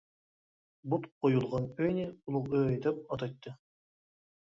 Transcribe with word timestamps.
بۇت 0.93 1.05
قويۇلغان 1.19 1.69
ئۆينى 1.77 2.09
«ئۇلۇغ 2.09 2.59
ئۆي» 2.65 2.83
دەپ 2.89 3.07
ئاتايتتى. 3.07 3.59